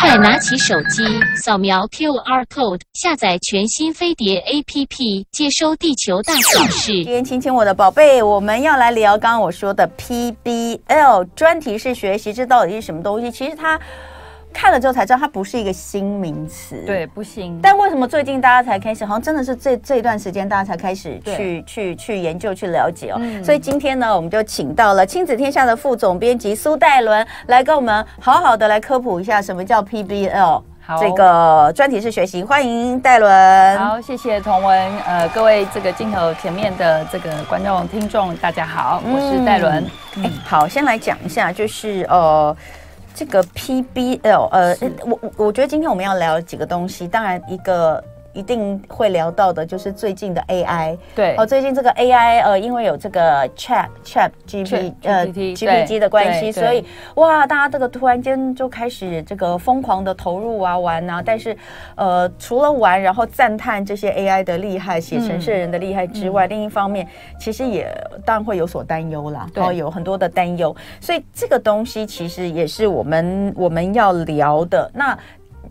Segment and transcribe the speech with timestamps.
[0.00, 1.04] 快拿起手机，
[1.36, 6.92] 扫描 QR code，下载全新飞碟 APP，接收地球大小事。
[6.92, 13.30] 今天亲亲我的宝贝，我们要来聊刚刚我说的 PBL 专题式学习，这到底是什么东西？
[13.30, 13.78] 其实它。
[14.52, 16.82] 看了之后才知道，它不是一个新名词。
[16.86, 17.58] 对，不新。
[17.62, 19.04] 但为什么最近大家才开始？
[19.04, 23.16] 好像真的是这这一段时间，大家才开始去去去研究、去了解哦。
[23.20, 30.62] 嗯、所以今天呢，我们就请到了亲子天下的副总编辑苏戴伦来跟我们好好的来科普一下什么叫 PBL。
[30.82, 33.78] 好，这个专题式学习，欢迎戴伦。
[33.78, 34.98] 好，谢谢彤文。
[35.06, 39.86] 呃，各位这个镜头前面的这个观众、听众，大家好，我是戴伦。
[40.16, 42.54] 嗯，好，先来讲一下，就是呃。
[43.20, 44.74] 这个 PBL，呃，
[45.04, 48.02] 我我我觉得今天我们要聊几个东西，当然一个。
[48.32, 50.96] 一定会聊到的，就是最近的 AI。
[51.14, 56.84] 对，哦，最近这个 AI，呃，因为有这个 Chat Chat GPT 呃 GPT 的关系，所以
[57.16, 61.22] 哇，大家这个突然间就开始这个疯狂的投入啊玩啊。
[61.24, 61.56] 但是，
[61.96, 67.06] 呃，除了玩，然后赞叹这些 AI 的厉害，写程式人的厉害之外，嗯、另一方面，
[67.38, 67.86] 其实也
[68.24, 70.74] 当然会有所担忧啦，然后有很多的担忧。
[71.00, 74.90] 所以这个东西其实也是我们我们要聊的。
[74.94, 75.18] 那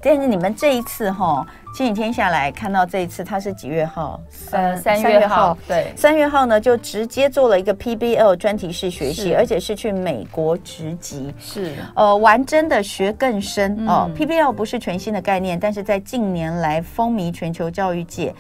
[0.02, 1.46] 但是你们这一次哈。
[1.72, 4.20] 前几天下来看到这一次，他是几月号？
[4.32, 14.12] 三三月号，对，三月号呢就直接做了一个 PBL 专题式学习，而且是去美国直击，是呃玩真的学更深、嗯、哦。
[14.18, 18.34] PBL 不是全新的概念，但是在近年来风靡全球教育界，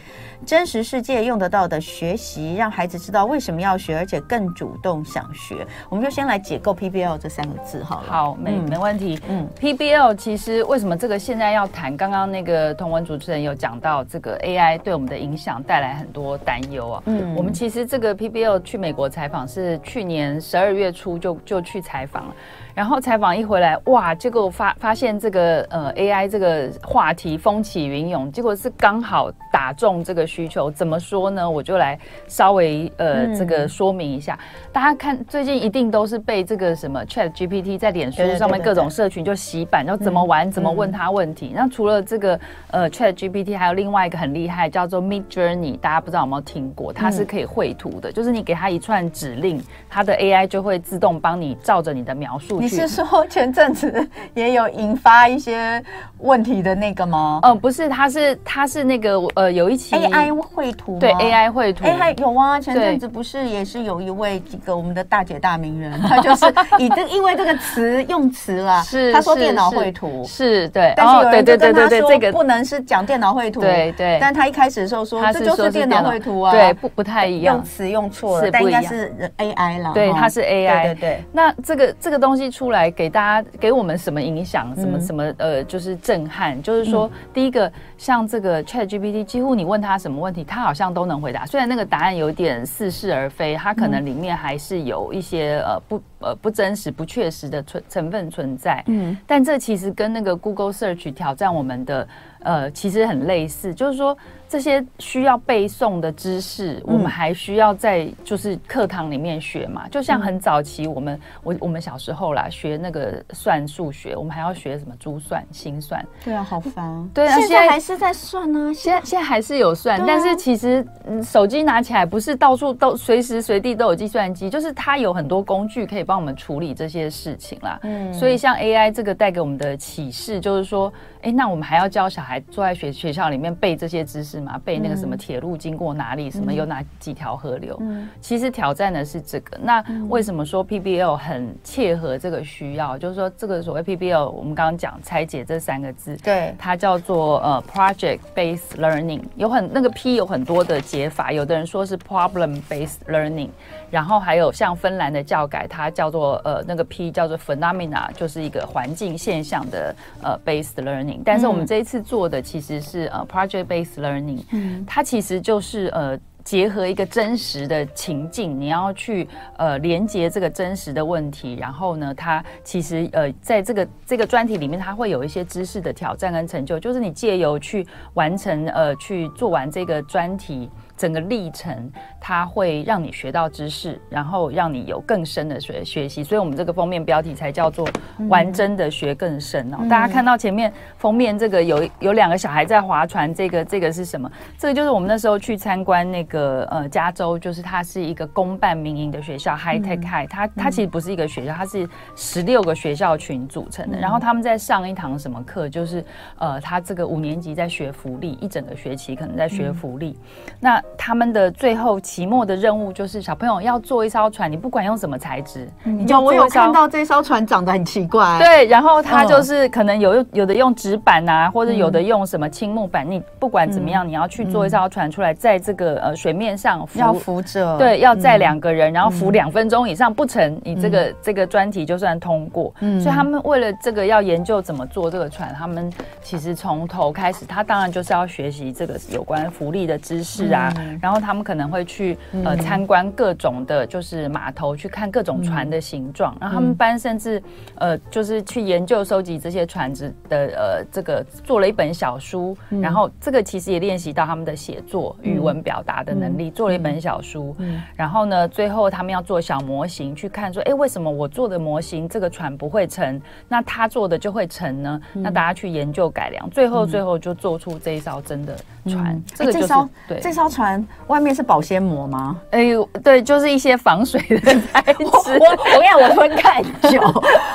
[0.44, 5.56] 真实世界用得到的学习，让孩子知道为什么要学，而且更主动想学。
[5.88, 8.08] 我们就先来解构 PBL 这三个字好了。
[8.12, 9.22] 好，没、嗯、没问题。
[9.30, 11.95] 嗯，PBL 其实为什么这个现在要谈？
[11.97, 17.03] 刚刚那个同文主持人有讲到这个 AI 对我们的影响带来很多担忧啊。
[17.05, 22.36] 嗯，我们其实这个 PBL 去美国采访是去年十二月初就就去采访了。
[22.75, 24.16] 然后采访一回来，哇！
[24.16, 30.72] 结果发发现这个呃 AI 这个话题风起云涌，结果是刚好打中这个需求。
[30.72, 31.50] 怎么说呢？
[31.50, 34.39] 我就来稍微呃、嗯、这个说明一下。
[34.71, 41.52] 大家看最近一定都是被这个什么 Chat GPT 在脸书上面各种社群就洗版，然后怎么玩、嗯、怎么问他问题。
[41.54, 42.39] 那、嗯、除了这个
[42.71, 46.94] 呃 Chat GPT，还有另外一个很厉害叫做 Midjourney，大家不知道有没有听过？
[46.94, 52.58] 它是可以绘图的，嗯、就是你给它一串指令，它的 AI 就会自动帮你照着你的描述。
[52.59, 55.81] 你是说前阵子也有引发一些
[56.20, 57.39] 问题的那个吗？
[57.43, 62.59] 嗯，不是，他是他是那个呃，有一期 AI 绘图，对 AI 绘图，AI 有啊。
[62.59, 66.45] 前阵子不是也是有一位这个我们的大姐大名人， 他就是
[66.77, 70.26] 以这因为这个词用词了， 是他说电脑绘图。
[70.27, 74.17] 是对，但是有人就跟他说这个不能是讲电脑绘图，对对。
[74.20, 81.23] 但他一开始的时候说这就是电脑绘图啊，对，不不太一样，用词用错了，但应该是 AI 了，对，它是 AI，对对。
[81.31, 82.89] 那这个这个东西出来。
[82.92, 84.76] 给大家给我们什么影响？
[84.76, 86.61] 什么什么呃，就是震撼。
[86.61, 91.45] 就是说，第一个，像这个 ChatGPT，几乎你问他什么问题，他好像都能回答。
[91.45, 98.83] 虽然那个答案有点似是而非，它可能里面还是有一些呃不呃不真实、不确实的存成分存在。
[98.88, 102.08] 嗯，但这其实跟那个 Google Search 挑战我们的
[102.42, 104.17] 呃，其实很类似，就是说。
[104.49, 109.87] 这些需要背诵的知识，我们还需要在就是课堂里面学嘛？
[109.89, 116.04] 就像很早期我们我我们小时候啦，学那个算数学，我们还要学什么珠算、心算。
[116.26, 117.08] 对啊，好烦。
[117.14, 118.73] 对啊，现在还是在算呢。
[118.73, 120.83] 现在现在还是有算，但是其实
[121.23, 127.77] 手机拿起来不是到处都随时随地都有计算机，就是它有很多工具可以帮我们处理这些事情啦。
[127.83, 134.38] 嗯，所以像 AI 这个带给我们的启示就是说，哎，那我们还要教小孩坐在学学校里面背这些知识。
[134.42, 139.57] 嘛，背那个什么铁路经过哪里，什么有哪几条河流，嗯，其实挑战的是这个。
[139.62, 142.98] 那为什么说 PBL 很切合这个需要？
[142.98, 153.50] 就是说，这个所谓 PBL，我们刚刚讲拆解这三个字，对，它叫做呃 Project Based Learning，有很那个 P 有很多的解法，有的人说是 Problem Based Learning，
[153.89, 161.19] 然后还有像芬兰的教改，它叫做呃那个 P 叫做 Phenomena，就是一个环境现象的呃 Based Learning。
[161.25, 164.28] 但是我们这一次做的其实是呃 Project Based Learning。
[164.51, 169.27] 嗯，它其实就是呃，结合一个真实的情境，你要去
[169.57, 177.85] 呃连接这个真实的问题，然后呢，它其实呃，在这个这个专题里面，它会有一些知识的挑战跟成就，就是你借由去
[178.15, 180.69] 完成呃去做完这个专题。
[181.00, 186.22] 整个历程，它会让你学到知识，然后让你有更深的学学习。
[186.25, 187.88] 所以，我们这个封面标题才叫做
[188.28, 189.78] “完真的学更深”哦。
[189.80, 194.30] 嗯、大家看到前面封面这个有有两个小孩在划船，这个这个是什么？
[194.57, 201.88] 这个就是我们那时候去参观那个呃加州，就是它是一个公办民营的学校 High Tech High，它它其实不是一个学校，它是
[202.18, 203.98] 十六个学校群组成的。
[203.98, 205.69] 然后他们在上一堂什么课？
[205.69, 206.04] 就是
[206.38, 210.19] 呃，他这个五年级在学福利，一整个学期可能在学福利。
[210.60, 218.38] 那他们的最后期末的任务就是小朋友要做一艘船，你不管用什么材质，你就我有看到这艘船长得很奇怪。
[218.39, 232.74] 对，然后它就是可能有有的用纸板啊，或者有的用什么青木板，你不管怎么样，你要去做一艘船出来，在这个呃水面上浮要浮着，对，要载两个人，然后浮两分钟以上不成，你这个这个专题就算通过。
[232.80, 235.91] 所以他们为了这个要研究怎么做这个船，他们
[236.21, 247.41] 其实从头开始，他当然就是要学习这个有关浮力的知识啊，然后他们可能会去呃参观各种的，就是码头去看各种船的形状，然后他们班甚至
[247.75, 257.55] 呃就是去研究收集这些船只的呃这个做了一本小书，然后这个其实也练习到他们的写作、语文表达的能力，做了一本小书，
[257.95, 265.01] 然后呢最后他们要做小模型去看说，哎，为什么我做的模型这个船不会沉，那他做的就会沉呢？
[265.13, 268.55] 那大家去研究改良，最后最后就做出这一艘真的
[268.89, 269.13] 船。
[269.13, 272.36] 嗯、这个就是、这艘对这艘船外面是保鲜膜吗？
[272.51, 275.03] 哎呦，对，就是一些防水的材 质。
[275.03, 277.00] 我我讲我吞太久，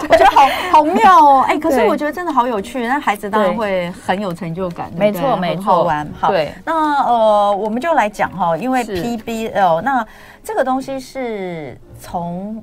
[0.08, 1.44] 我觉得好好妙哦。
[1.48, 4.90] 哎，可是我觉得真的好有趣，那孩子当然会很有成就感。
[4.96, 6.08] 没错，没错，好玩。
[6.18, 6.52] 好，对。
[6.64, 6.72] 那
[7.04, 10.06] 呃，我们就来讲哈，因为 PBL 那
[10.42, 12.62] 这个东西是从。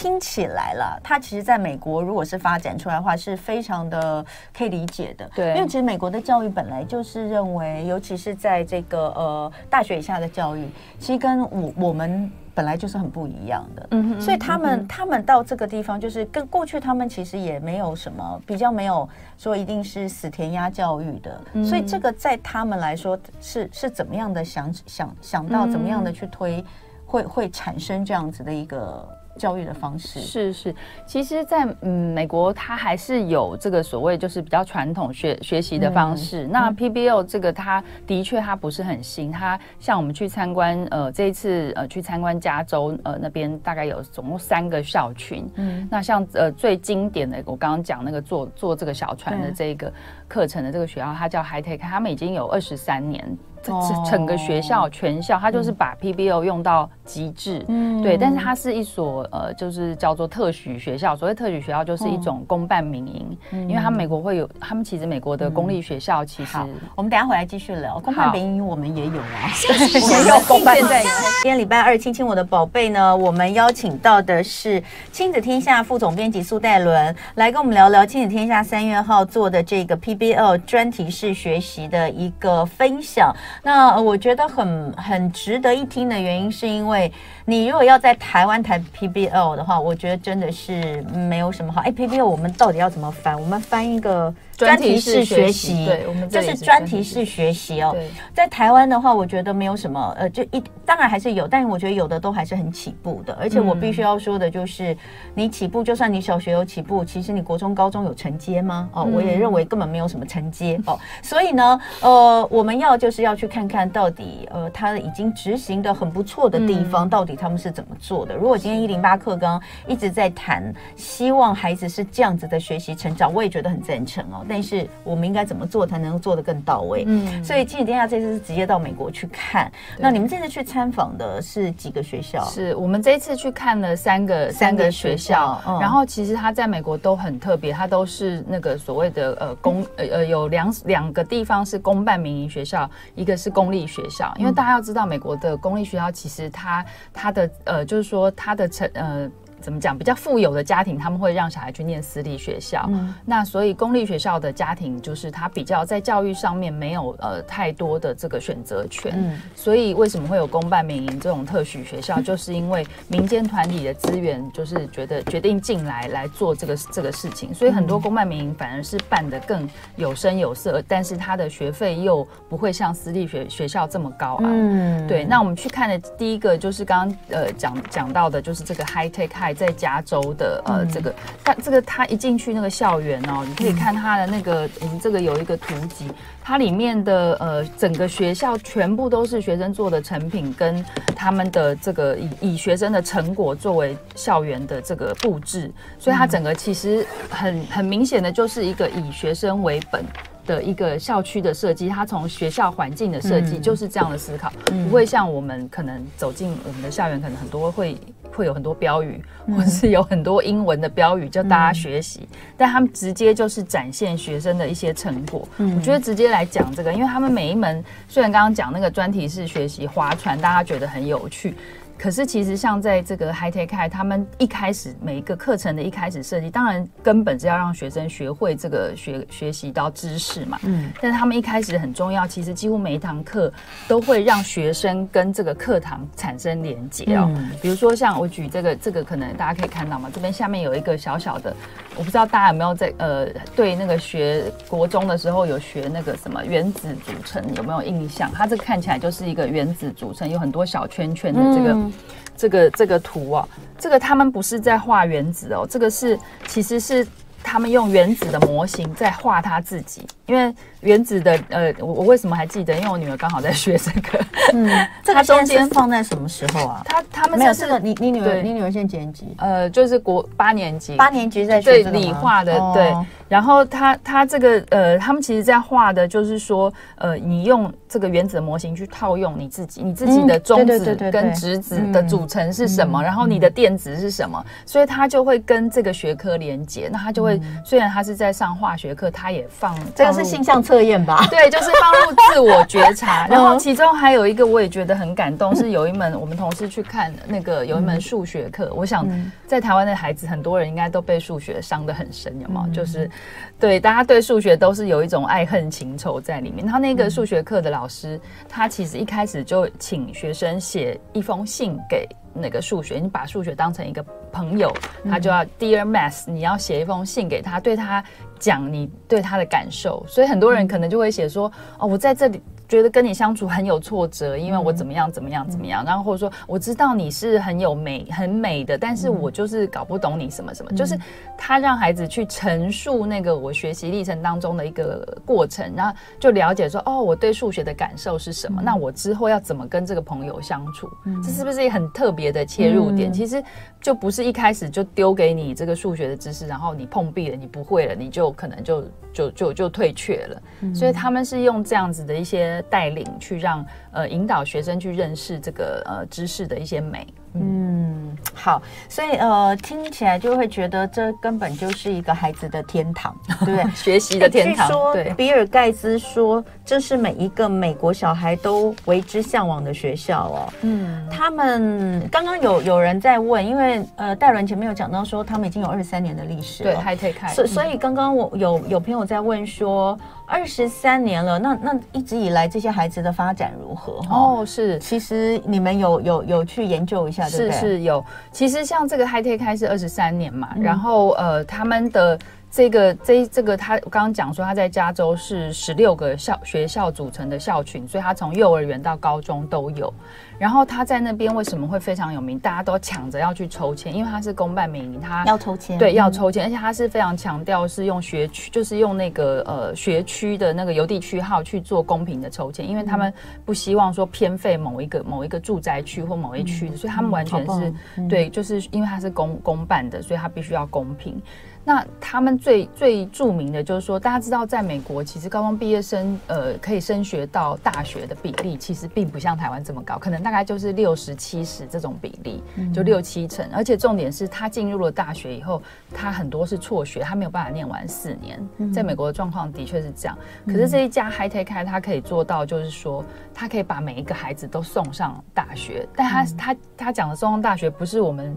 [0.00, 4.24] 听起来了，它其实在美国，如果是发展出来的话，是非常的
[4.56, 5.28] 可以理解的。
[5.34, 10.68] 对，因为其实美国的教育本来就是认为，尤其是在这个呃大学以下的教育，
[11.00, 13.88] 其实跟我我们本来就是很不一样的。
[13.90, 21.40] 嗯哼，所以他们、嗯、他们到这个地方，就是跟过去他们其实也没有什么比较，没有说一定是死填鸭教育的。
[21.54, 26.64] 嗯、所以这个在他们来说是是怎么样的想想想到怎么样的去推，嗯、
[27.04, 29.18] 会会产生这样子的一个。
[29.38, 30.74] 教育的方式是是，
[31.06, 36.46] 其实在，在嗯美国，它还是有这个所谓就是比较传统学学习的方式。
[36.46, 39.30] 嗯、那 PBL 这个，它的确它不是很新。
[39.30, 45.48] 它像我们去参观，呃，这一次呃去参观加州，呃那边大概有总共三个校群。
[45.54, 49.92] 嗯，那像呃最经典的，我刚刚讲那个坐坐这个小船的这个
[50.26, 53.38] 课程的这个学校，它叫 High Tech，他们已经有二十三年。
[53.68, 58.16] 这整个学校全校，它就是把 PBL 用到极致，嗯，对。
[58.16, 61.14] 但是它是一所呃，就是叫做特许学校。
[61.16, 66.58] 所谓特许学校，就是一种公办民营，因为他们美国会有，他们其实美国的公立学校其实，
[66.94, 69.50] 我们等下回来继续聊公办民营，我们也有啊，
[69.94, 70.76] 也 有公办。
[70.76, 71.10] 现在今
[71.44, 83.34] 天礼拜二，亲亲我的宝贝呢，我们邀请到的是亲子天下副总编辑苏戴伦来跟我们聊聊亲子天下三月号做的这个 PBL 专题式学习的一个分享。
[83.62, 87.12] 那我觉得很很值得一听的原因，是因为
[87.44, 91.80] 你如果要在台湾谈 PBL 的话，我觉得真的是没有什么好。
[91.82, 93.38] 哎，PBL 我们到底要怎么翻？
[93.38, 94.34] 我们翻一个。
[94.66, 97.94] 专题式学习，对，我们这是专题式学习哦。
[98.34, 103.32] 在台湾的话，我觉得没有什么，呃，就一当然还是有，但是我觉得有的都还是很起步的。
[103.40, 104.96] 而且我必须要说的就是，
[105.32, 108.88] 你起步，就算你小学有起步，其实你国中、高中有承接吗？
[108.92, 110.98] 哦，我也认为根本没有什么承接哦。
[111.22, 118.34] 所以呢，呃，我们要就是要去看看到底，呃，他已经执行的很不错的地方，到底他们是怎么做的。
[118.34, 124.44] 如果今天一零八课纲一直在谈，希望孩子是这样子的学习成长，我也觉得很赞成哦。
[124.48, 127.04] 但是我们应该怎么做才能做得更到位？
[127.06, 129.70] 嗯，所以亲子天下这次是直接到美国去看。
[129.98, 132.44] 那你们这次去参访的是几个学校？
[132.46, 144.32] 是我们这一次去看了三个三个学校，然后其实它在美国都很特别，它都是那个所谓的呃公呃呃有两两个地方是公办民营学校，一个是公立学校。
[144.38, 149.30] 因为大家要知道，美国的公立学校其实它它的呃就是说它的成呃。
[149.60, 149.96] 怎么讲？
[149.96, 152.86] 比较富有的家庭，他们会让小孩去念私立学校。
[152.88, 159.12] 嗯、那所以公立学校的家庭，就是他比较在教育上面没有呃太多的这个选择权。
[159.16, 162.20] 嗯、所以为什么会有公办民营这种特许学校？
[162.22, 167.52] 就是因为民间团体的资源，就是觉得决定进来来做这个这个事情。
[167.52, 174.44] 所以很多公办民营反而是办的更有声有色，但是他的学费又不会像私立学学校这么高啊。
[174.44, 175.24] 嗯，对。
[175.24, 179.47] 那我们去看的第一个就是刚刚呃讲讲到的，就是这个 High Tech High。
[179.48, 186.10] High 在加州的呃这个，但这个他一进去那个校园哦，你可以看他的那个，我们这个有一个图集，
[186.42, 190.84] 它里面的呃整个学校全部都是学生做的成品，跟
[191.16, 200.04] 他们的这个以以学生的成果作为校园的这个布置，所以它整个其实很很明显的就是一个以学生为本。
[200.48, 207.96] 的一个校区的设计，它从学校环境的设计就是这样的思考，嗯、不会像我们可能走进我们的校园，可能很多会
[208.32, 215.46] 会有很多标语，嗯、或者是有很多英文的标语叫大家学习，嗯、但他们直接就是展现学生的一些成果。
[215.58, 221.54] 嗯、我觉得直接来讲这个，因为他们每一门虽然刚刚讲那个专题是学习划船，大家觉得很有趣。
[221.98, 230.60] 可是其实像在这个 Hi-Tech High，他们一开始每一个课程的一开始设计，当然根本是要让学生学会这个学学习到知识嘛。
[230.62, 230.92] 嗯。
[231.02, 233.52] 但是他们一开始很重要，其实几乎每一堂课
[233.88, 237.28] 都会让学生跟这个课堂产生连接哦。
[237.34, 237.50] 嗯。
[237.60, 241.52] 比如说像我举这个，这个可能大家可以看到嘛，这边下面有一个小小的，
[241.96, 243.26] 我不知道大家有没有在呃
[243.56, 248.30] 对那个学国中的时候有学那个什么原子组成有没有印象？
[248.32, 251.72] 它这个看起来就是一个原子组成，有很多小圈圈的这个。
[251.72, 251.87] 嗯
[252.36, 257.06] 这个这个图哦，这个他们不是在画原子哦，这个是其实是
[257.42, 260.54] 他们用原子的模型在画他自己，因为。
[260.80, 262.72] 原子的呃，我我为什么还记得？
[262.76, 264.24] 因为我女儿刚好在学这个。
[264.52, 264.70] 嗯，
[265.02, 266.82] 这个中间放在什么时候啊？
[266.84, 269.34] 他他们没有这个，你你女儿你女儿现在几年级？
[269.38, 270.94] 呃，就是国八年级。
[270.94, 272.94] 八年级在学对理化的对。
[273.28, 283.02] 然后他他这个呃，他们其实在画的就是说，呃，你用这个原子模型去套用你自己，你自己的中子跟质子的组成是什么？
[283.02, 284.44] 然后你的电子是什么？
[284.66, 286.88] 所以他就会跟这个学科连接。
[286.92, 290.62] 那他就会虽然他是在上化学课，他也放这个是性向。
[290.68, 293.26] 测验吧， 对，就是放入自我觉察。
[293.30, 298.70] 然后其中还有一个，我也觉得很感动，是有一门我们同事去看那个有一门数学课。
[298.74, 299.06] 我想
[299.48, 302.72] 在台湾的孩子，很多人应该都被数学伤得很深，有没有？
[302.72, 303.10] 就是
[303.58, 306.66] 对大家对数学都是有一种爱恨情仇在里面。
[306.66, 312.06] 他那个数学课的老师，他其实一开始就请学生写一封信给。
[312.40, 314.72] 那个数学，你把数学当成一个朋友，
[315.10, 318.04] 他就要 Dear Math，你要写一封信给他，对他
[318.38, 320.04] 讲你对他的感受。
[320.06, 322.40] 所以很多人可能就会写说，哦，我在这里。
[322.68, 330.94] 觉得跟你相处很有挫折，因为我怎么样怎么样怎么样，然后或者说我知道你是很有美很美的，但是我就是搞不懂你什么什么，就是
[331.36, 340.90] 他让孩子去陈述那个我学习历程当中的一个过程，然后就了解说哦，我对数学的感受是什么，那我之后要怎么跟这个朋友相处，
[341.24, 343.10] 这是不是一个很特别的切入点？
[343.10, 343.42] 其实
[343.80, 350.42] 就不是一开始就丢给你这个数学的知识，然后你碰壁了，你不会了，你就可能就就就就退却了。
[350.74, 352.57] 所以他们是用这样子的一些。
[352.62, 357.06] 带领去让呃引导学生去认识这个呃知识的一些美。
[357.34, 363.70] 嗯，好，所以呃，听起来就会觉得这根本就是一个孩子的天堂， 对不对？
[363.74, 364.66] 学习的天堂。
[364.66, 370.52] 据说对比尔盖茨说，这是每一个美国小孩都为之向往的学校哦。
[370.62, 377.28] 嗯，他们刚刚有有人在问，因为呃，戴伦前面有讲到说，他们已经有二十三年的历史了，对还可以看。
[377.30, 379.96] 所所以刚刚我有有朋友在问说，
[380.30, 383.94] 二十三年了，那那一直以来这些孩子的发展如何？
[384.10, 387.26] 哦，是，其实你们有有有去研究一下。
[387.26, 392.18] 是是有，其实像这个 Hi-Tech High 是二十三年嘛，嗯、然后呃，他们的
[392.50, 399.92] 这个这这个他我刚刚讲说他在加州是十六个校学校组成的校群，所以他从幼儿园到高中都有。
[400.38, 402.38] 然后他在那边为什么会非常有名？
[402.38, 413.12] 大家都抢着要去抽签，因为他是公办民营，他要抽签，对，要抽签，而且他是非常强调是用学区，就是用那个呃学区的那个邮递区号去做公平的抽签，因为他们
[413.44, 417.74] 不希望说偏废某一个某一个住宅区或某一区，所以他们完全是
[418.08, 421.20] 对，就是因为他是公公办的，所以他必须要公平。
[421.68, 433.46] 那他们最最著名的就是说，大家知道，在美国，其实高中毕业生呃可以升学到大学的比例，其实并不像台湾这么高，可能大概就是六十七十这种比例，就六七成。
[433.52, 435.60] 而且重点是他进入了大学以后，
[435.92, 438.72] 他很多是辍学，他没有办法念完四年。
[438.72, 440.16] 在美国的状况的确是这样。
[440.46, 441.30] 可是这一家 High
[441.66, 445.86] 他可以做到，就是说，他可以把每一个孩子都送上大学。
[445.94, 448.34] 但他他他讲的送上大学，不是我们。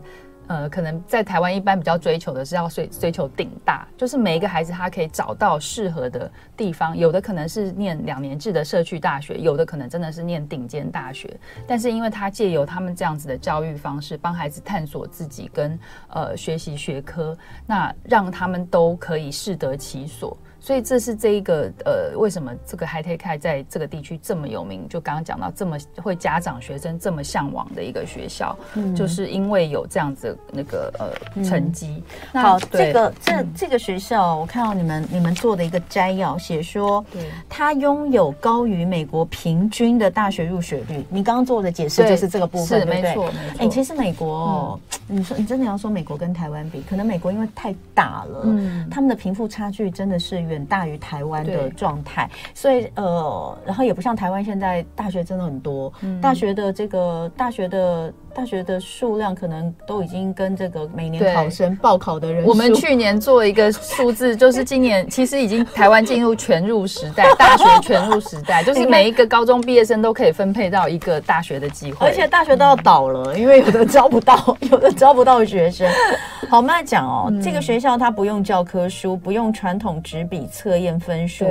[0.51, 6.29] 呃，可能在台湾一般比较追求的是要追追求顶大，就是每一个孩子他可以找到适合的
[6.61, 11.35] 地方，有的可能是念两年制的社区大学，有的可能真的是念顶尖大学。
[11.65, 20.37] 但是因为他借由他们这样子的教育方式，帮孩子探索自己跟呃学习学科，那让他们都可以适得其所。
[20.63, 24.87] 所以这是这一个呃，为什么这个 Hi-Tech High 在这个地区这么有名？
[24.87, 32.03] 就刚刚讲到这么会家长学生这么向往的一个学校，嗯、就是因为有这样子那个呃成绩。
[32.33, 41.05] 嗯、好，这个这这个学校，我看到你们你们做的一个摘要，写说，对，它拥有高于美国平均的大学入学率。
[41.10, 43.01] 你刚刚做的解释就是这个部分，对不对？
[43.01, 43.31] 没错。
[43.60, 58.13] 哎，其实美国、哦嗯，你说你真的要说美国跟台湾比，可能美国因为太大了，嗯，他们的贫富差距真的是远大于台湾的状态，所以呃，然后也不像台湾现在大学真的很多，嗯、大学的这个大学的。
[58.33, 75.88] 大学的数量可能都已经跟这个每年考生报考的人数，我们去年做一个数字，就是今年其实已经台湾进入全入时代， 大学全入时代，就是每一个高中毕业生都可以分配到一个大学的机会，而且大学都要倒了，嗯、因为有的招不到， 有的招不到学生。
[76.50, 81.45] 好，我们来讲哦、嗯，这个学校它不用教科书，不用传统纸笔测验分数，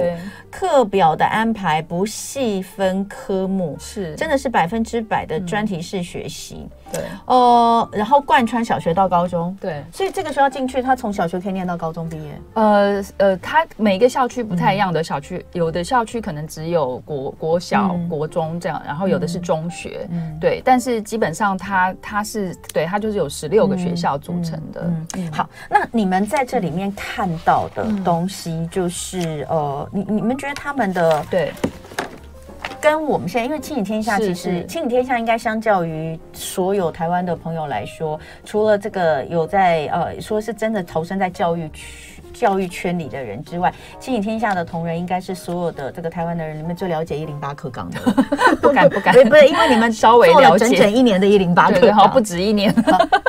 [0.50, 4.14] 课表的安排不细分科目，是。
[4.16, 6.56] 真的是百分之百的专题式学习。
[6.60, 12.40] 嗯对，呃，然后贯穿小学到高中，对，所以这个学校进去，他从小学可以念到高中毕业。
[12.54, 24.92] 呃呃，他每个校区不太一样的小区，嗯、有的校区可能只有国国小、嗯、国中这样，然后有的是中学，嗯，对，但是基本上他他是对他就是有十六个学校组成的。
[25.14, 31.52] 嗯，好，那你们在这里面看到的东西，就是、嗯、呃，你你们觉得他们的对。
[32.80, 42.16] 跟我们现在，因为亲子天下其实亲子天下应该相较于所有台湾的朋友来说，除了这个有在呃说是真的投身在教育区。
[42.32, 48.00] 教育圈里的人之外，亲子天下的同仁应该是所有的这个台湾的人里面最了解一零八课纲的。
[48.62, 52.72] 不 敢不敢，不是因为你们稍微了解整整一年的一零八课纲，不止一年。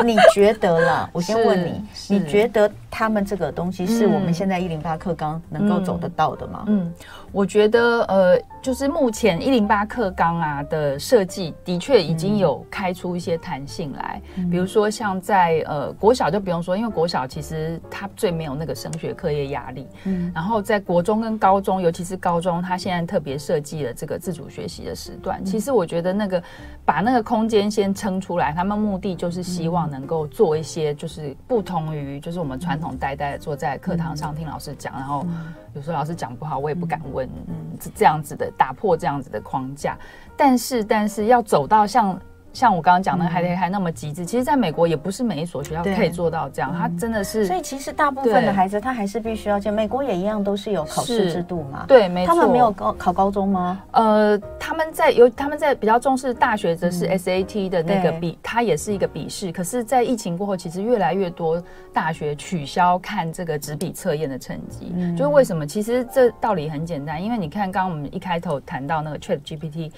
[0.06, 1.10] 你觉得啦？
[1.12, 6.64] 我先问你，你觉得他们这个东西是我们现在一零八课纲能够走得到的吗？
[6.68, 6.94] 嗯，嗯
[7.32, 25.44] 我觉得呃，就是目前一零八课纲啊的设计的确已经有开出一些弹性来，嗯、比如说像在呃国小就不用说，因为国小其实它最没有那个升学课业压力，嗯，然后在国中跟高中，尤其是高中，他现在特别设计了这个自主学习的时段。
[25.46, 26.44] 其实我觉得那个
[26.84, 35.26] 把那个空间先撑出来，他们目的就是希望能够做一些，就是不同于就是我们传统呆呆的坐在课堂上听老师讲，然后
[35.74, 39.98] 有时候老师讲不好，我也不敢问，嗯，这样子的打破这样子的框架。
[40.36, 42.20] 但是，但是要走到像。
[42.54, 44.26] 像我刚刚讲的，还得还那么极致。
[44.26, 46.74] 其实，在美国也不是每一所学校可以做到这样。
[46.78, 49.72] 他真的是，所以其实大部分的孩子他还是必须要进。
[49.72, 51.86] 美国也一样，都是有考试制度嘛。
[51.88, 52.34] 对，没错。
[52.34, 53.82] 他们没有高考高中吗？
[53.92, 59.52] 呃，他们在有他们在比较重视大学，则是 SAT 的那个笔，它也是一个笔试。
[59.52, 64.92] 可是，在疫情过后，其实越来越多大学取消看这个纸笔测验的成绩。
[64.96, 65.66] 嗯，就是为什么？
[65.66, 69.92] 其实这道理很简单，因为你看，刚刚我们一开头谈到那个 Chat GPT。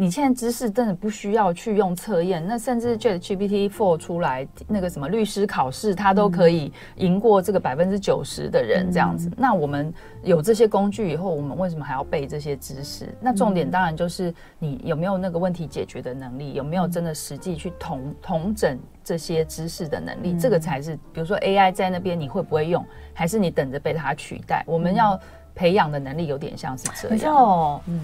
[0.00, 9.28] 你现在知识真的不需要去用测验，那甚至 ChatGPT 4出来那个什么律师考试，它都可以赢过这个百分之九十的人这样子。
[9.28, 9.34] 嗯。
[9.36, 13.12] 那我们有这些工具以后，我们为什么还要背这些知识？
[13.20, 20.38] 那重点当然就是你有没有那个问题解决的能力，有没有真的实际去统统整这些知识的能力？
[20.38, 24.62] 这个才是，比如说 AI 在那边你会不会用，还是你等着被它取代？
[24.64, 25.18] 我们要
[25.56, 27.80] 培养的能力有点像是这样。
[27.88, 28.00] 嗯。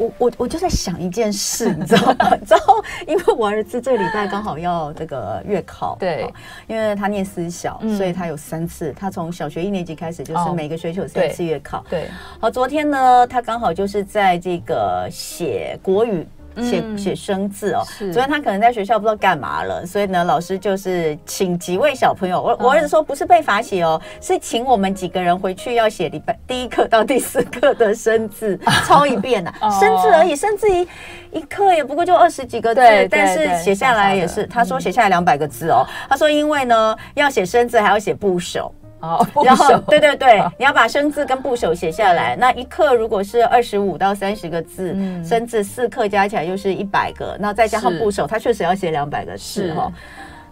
[0.00, 2.36] 我我我就在想一件事，你知道吗？
[2.46, 2.60] 知道
[3.06, 6.26] 因为我儿子这个礼拜刚好要这个月考，对，
[6.66, 12.08] 因为他念私小，嗯，所以他有三次，他从小学一年级开始就是每个学期有三次月考，对。
[12.40, 16.26] 好，昨天呢，他刚好就是在这个写国语。
[16.56, 17.82] 写写生字哦，
[18.12, 30.86] 昨天他可能在学校不知道干嘛了，所以呢，老师就是请几位小朋友，我我儿子说不是被罚写哦，是请我们几个人回去要写礼拜第一课到第四课的生字 抄一遍呐、啊，生字而已，生字一
[31.32, 38.72] 一课也不过就二十几个字，但是写下来也是，他说写下来两百个字哦，他说因为呢要写生字还要写部首。
[39.00, 42.36] 哦，然后对对对，你要把生字跟部首写下来。
[42.36, 49.90] 那一刻如果是二十五到三十个字，嗯、生字四刻加起来就是一百个，那再加上部首，他确实要写两百个字哈。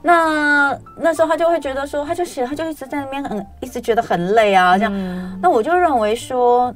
[0.02, 4.92] 那那时候他就会觉得说，他就写，他就一直在那边很，一直觉得很累啊，这样。
[4.94, 6.74] 嗯、那我就认为说。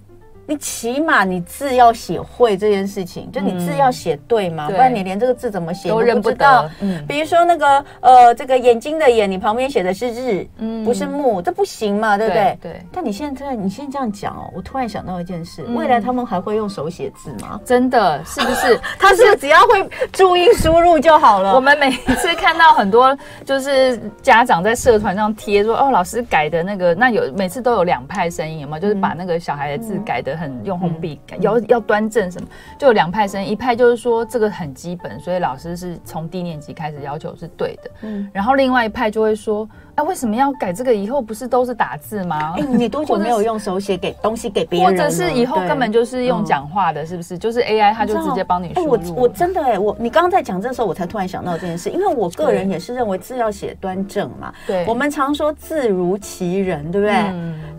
[0.53, 6.69] 你起码你字要写会这件事情，就你字要写对嘛、嗯，不然你连这个字怎么写都认不到。
[6.81, 12.59] 嗯，比如说那个呃，这个眼睛的眼，你旁边写的是日，嗯，不是木，这不行嘛，对不对？
[12.61, 12.83] 对。
[12.93, 17.59] 但你现在你现在这样讲哦，我突然想到一件事，嗯、未来他们还会用手写字吗？
[17.65, 18.79] 真的是不是？
[19.01, 21.55] 他是只要会注音输入就好了。
[21.55, 28.83] 我们每一次看到很多就是家长在社团上贴说，哦，老师改的那个，那有每次都有两派声音，有没有？
[28.83, 30.42] 就是把那个小孩的字改的。
[30.43, 39.69] 很用红笔，要要端正什么，就有两派声音，一派就是说这个很基本，所以老师是从低年级开始要求是对的，嗯，然后另外一派就会说。
[39.95, 40.95] 哎，为什么要改这个？
[40.95, 42.55] 以后不是都是打字吗？
[42.57, 44.91] 哎，你多久没有用手写给东西给别人？
[44.91, 47.37] 或者是以后根本就是用讲话的，是不是？
[47.37, 48.91] 就是 AI 它就直接帮你输入。
[48.91, 54.51] 我我真的哎，我你刚刚在讲这时候，我才突然想到这件事，因为我个人也是认为字要写端正嘛。
[54.67, 57.15] 对，我们常说字如其人，对不对？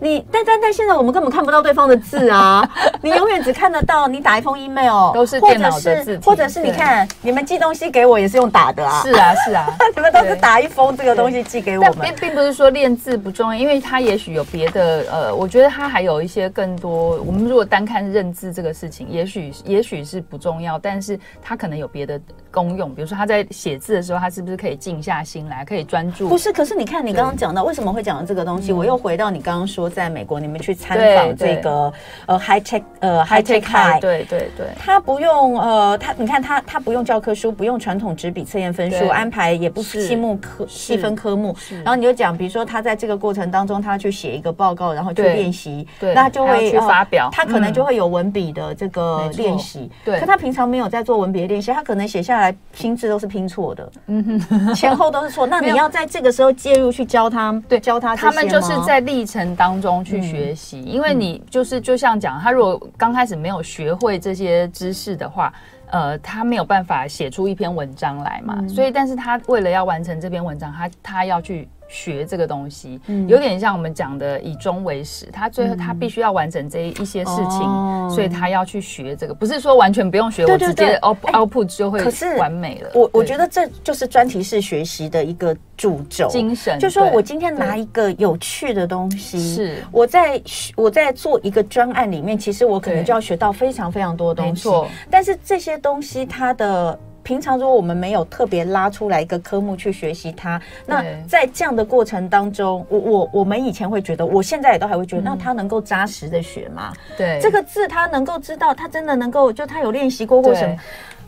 [0.03, 2.69] 你但但但现在我们根本看不到对方的字啊，
[3.01, 9.01] 你永远只看得到你打一封 email 都是电脑的字，或者是你看你们寄东西给我也是用打的啊。
[9.01, 11.99] 是啊是 啊，你们都是打一封这个东西寄给我们。
[12.01, 17.15] 并并不是说练字不重要，因为它也许有别的呃，我觉得它还有一些更多。
[17.25, 22.19] 我们如果单看认字这个事情，也许也许是不重要，但是它可能有别的
[22.51, 22.93] 功用。
[22.93, 26.27] 比如说他在写字的时候，他是不是可以静下心来，可以专注？
[26.27, 31.93] 不是，可是你看你刚刚讲到为什么会讲到这个东西，我又回到你刚刚说在美国你们去参访这个
[32.25, 42.63] 呃 high tech 呃 high tech high，对对对，他不用呃他你看他他不用教科书，不用传统纸笔测验分数安排，也不细目科细分科目，然后你就讲比如说。
[42.65, 49.91] 他在这个过程当中，他去写一个报告，然后去练习，对，那他就会去发表，他可能就会有文笔的这个练习。
[50.03, 55.45] 对，可他平常没有在做文笔的练习，他可能写下来拼字都是拼错的，嗯哼，前后都是错。
[55.45, 58.15] 那你要在这个时候介入去教他，对，教他。
[58.15, 65.53] 他们就是在历程当中去学习，因为你就是就像讲，他如果刚开始没有学会这些知识的话，
[65.91, 68.65] 呃，他没有办法写出一篇文章来嘛。
[68.67, 71.67] 所以，但是他为了要完成这篇文章，他他要去。
[71.93, 82.01] 学这个东西，有点像我们讲的以终为始，他最后他必须要完成这一些事情，所以他要去学这个，不是说完全不用学，我直接 output 就会
[82.37, 82.89] 完美了。
[82.95, 89.75] 我我觉得这就是专题式学习的一个主轴精神，就说我今天拿一个有趣的东西，是。
[89.91, 90.41] 我在
[90.75, 94.67] 我在做一个专案里面，其实我可能就要学到非常非常多的东西，
[95.11, 96.99] 但是这些东西它的。
[97.23, 106.93] 平常如果我们没有特别拉出来一个科目去学习它，那在这样的过程当中，我我我们以前会觉得，我现在也都还会觉得，那他能够扎实的学吗？
[107.17, 110.75] 对，这个字他能够知道，他真的能够，就他有练习过或什么。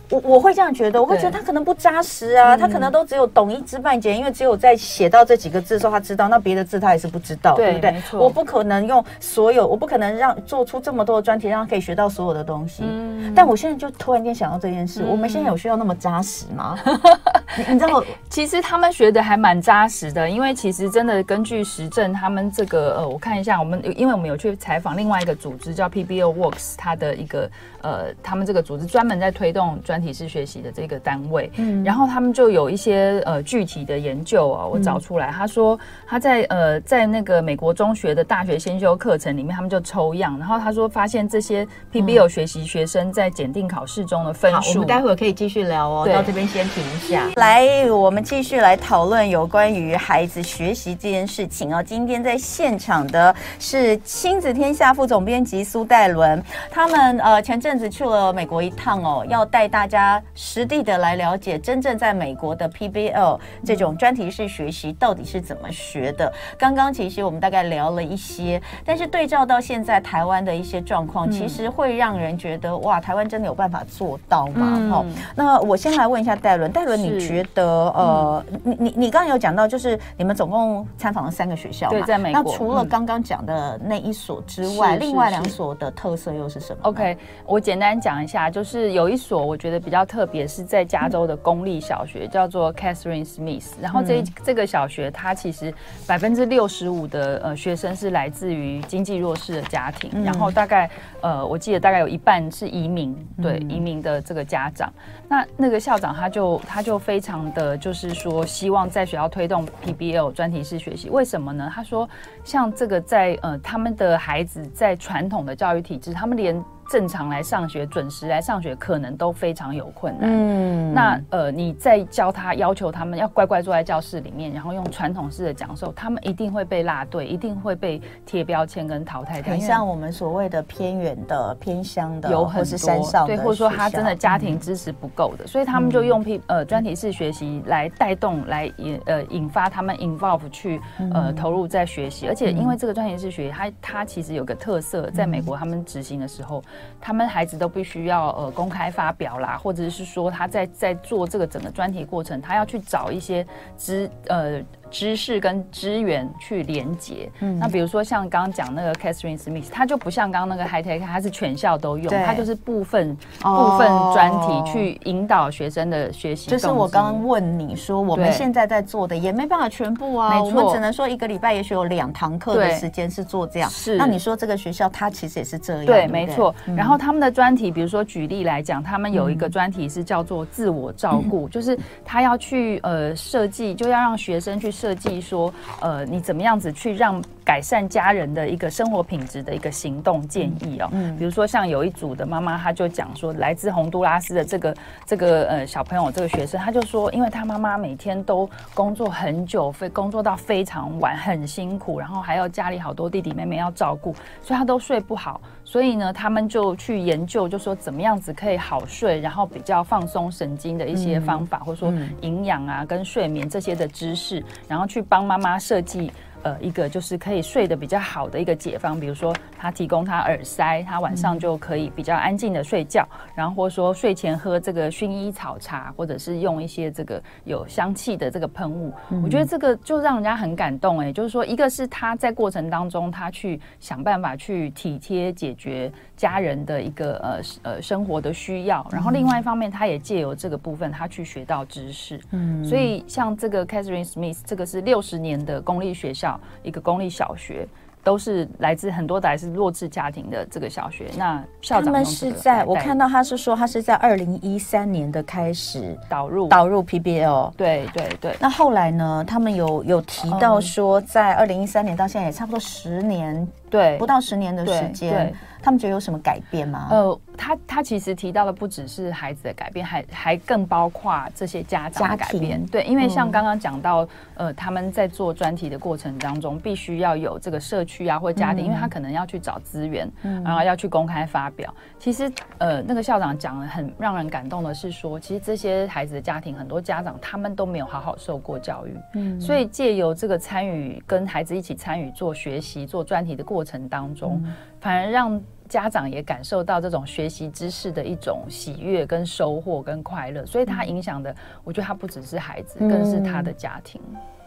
[0.09, 7.95] 我我会这样觉得，我会觉得他可能不扎实啊，他可能都只有懂一知半解，因为只有在写到这几个字的时候他知道，那别的字他也是不知道，对不对？
[8.13, 12.83] 我不可能用所有，我不可能让做出这么多的专题，让他可以学到所有的东西。
[12.85, 16.77] 嗯但我现在就突然间想到这件事，我们现在有需要那么扎实吗？
[17.67, 27.49] 你知道，其实他们学的还蛮扎实的，因为其实真的根据实证，他们这个呃，我看一下，我们因为我们有去采访另外一个组织叫 PBO Works，它的一个
[27.81, 29.94] 呃，他们这个组织专门在推动专。
[29.95, 51.81] 专题式学习的这个单位，嗯，然后他们就有一些呃具体的研究啊，我找出来，他说他在呃在那个美国中学的大学先修课程里面，他们就抽样，然后他说发现这些 PBL 学习学生在检定考试中的分数，我们待会儿可以继续聊哦，到这边先停一下， 来，我们继续来讨论有关于孩子学习这件事情哦。
[51.81, 59.84] 今天在现场的是亲子天下副总编辑苏戴伦，他们呃前阵子去了美国一趟哦，要带大。
[59.85, 66.33] 大家实地的来了解真正在美国的 PBL 这种专题式学习到底是怎么学的。
[66.57, 74.89] 刚刚其实我们大概聊了一些，但是对照到现在台湾的一些状况，其实会让人觉得哇，台湾真的有办法做到吗？
[74.89, 81.91] 好，那我先来问一下戴伦，戴伦，你觉得呃，你你你刚刚有讲到，就是你们总共参访了三个学校嘛？
[81.91, 82.41] 对，在美国。
[82.41, 89.74] 那除了刚刚讲的那一所之外，另外两所的特色又是什么？OK，我简单讲一下，就是有一所我觉得。
[89.79, 93.73] 比较特别是在加州的公立小学，叫做 Catherine Smith。
[93.81, 95.73] 然后这这个小学，它其实
[96.07, 100.89] 百分之六十五的呃学生是来自于经济弱势的家庭，然后大概
[101.21, 104.91] 呃我记得大概有一半是移民，对移民的这个家长。
[105.27, 111.09] 那那个校长他就他就非常的就是说，希望在学校推动 PBL 专题式学习。
[111.09, 111.71] 为什么呢？
[111.73, 112.07] 他说
[112.43, 120.29] 像这个在呃他们的孩子在传统的教育体制，他们连正常来上学、准时来上学，可能都非常有困难。
[120.31, 129.51] 嗯，那呃，你再教他，要求他们要乖乖坐在教室里面，然后用传统式的讲授，他们一定会被落队，一定会被贴标签跟淘汰掉。
[129.51, 140.79] 很像我们所谓的偏远的、偏乡的，有很多山上对，或者说他真的家庭支持不够的，嗯、所以他们就用 P 呃专题式学习来带动、来引呃引发他们 involve 去
[141.13, 146.63] 呃投入在学习，而且因为这个专题式学习，它它其实有个特色，在美国他们执行的时候。
[146.99, 157.29] 他们孩子都必须要呃公开发表啦，或者是说他在在做这个整个专题过程，他要去找一些资呃知识跟资源去连接。
[157.39, 166.49] 嗯，那比如说像刚刚讲那个 Catherine Smith，他就不像刚刚那个 High Tech，他是全校都用，他就是部分部分专题去引导学生的学习。
[166.49, 173.69] 就是我刚刚问你说，我们现在在做的也没办法全部啊，我们只能说一个礼拜也许有两堂课的时间是做这样。
[173.69, 176.53] 是，那你说这个学校他其实也是这样，对，没错。
[176.75, 187.23] 然后他们的专题，比如说举例来讲，他们有一个专题是叫做自我照顾， 就是他要去呃设计，就要让学生去设计说，呃，你怎么样子去让。
[187.45, 205.39] 改善家人的一个生活品质的一个行动建议哦，嗯，比如说像有一组的妈妈，她就讲说，来自洪都拉斯的这个这个呃小朋友，这个学生，他就说，因为他妈妈每天都工作很久，非工作到非常晚，很辛苦，然后还有家里好多弟弟妹妹要照顾，所以他都睡不好。
[205.63, 216.12] 所以呢，他们就去研究，就说怎么样子可以好睡，然后比较放松神经的一些方法，或者说营养啊跟睡眠这些的知识，然后去帮妈妈设计。
[216.45, 223.03] 呃，一个就是可以睡得比较好的一个解方，比如说他提供他耳塞，他晚上就可以比较安静的睡觉，
[223.34, 246.34] 然后或者说睡前喝这个薰衣草茶，或者是用一些这个有香气的这个喷雾，我觉得这个就让人家很感动哎，就是说一个是他在过程当中他去想办法去体贴解决家人的一个呃呃生活的需要，然后另外一方面他也借由这个部分他去学到知识，嗯，所以像这个 Catherine Smith 这个是六十年的公立学校。
[246.63, 247.67] 一个公立小学，
[248.03, 251.09] 都是来自很多的来自弱智家庭的这个小学。
[251.17, 257.51] 那校长他们是在我看到他是说他是在二零一三年的开始导入导入 PBL。
[257.55, 258.35] 对对对。
[258.39, 259.23] 那后来呢？
[259.25, 265.33] 他们有有提到说，在二零一三年到现在也差不多十年，对，不到十年的时间。
[265.65, 266.89] 他们觉得有什么改变吗？
[266.91, 272.63] 呃，他他其实提到的不只是孩子的改变，还还更包括这些家长的改变。
[272.67, 280.43] 对，因为像刚刚讲到，呃，他们在做专题的过程当中，必须要有这个社区啊或家庭，因为他可能要去找资源，嗯。
[280.43, 281.73] 然后要去公开发表。
[281.97, 294.43] 其实，呃，那个校长讲的很让人感动的是说，其实这些孩子的家庭，很多家长他们都没有好好受过教育，嗯，所以借由这个参与，跟孩子一起参与做学习、做专题的过程当中，
[294.80, 303.99] 反而让家长也感受到这种学习知识的一种喜悦、跟收获、跟快乐，所以他影响的，我觉得他不只是孩子，更是他的家庭。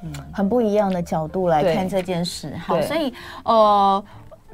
[0.02, 2.56] 嗯，很不一样的角度来看这件事。
[2.56, 3.12] 好，所以
[3.44, 4.04] 呃，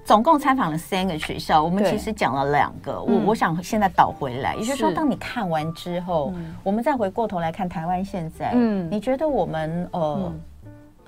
[0.03, 2.98] 总共参访了三个学校，我们其实讲了两个。
[2.98, 10.33] 我我想现在倒回来，也就是说，当你看完之后，我们再回过头来看台湾现在，嗯，你觉得我们呃，